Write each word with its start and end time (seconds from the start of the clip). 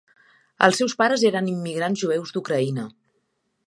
Els 0.67 0.79
seus 0.83 0.95
pares 1.03 1.27
eren 1.31 1.51
immigrants 1.53 2.05
jueus 2.07 2.37
d'Ucraïna. 2.39 2.91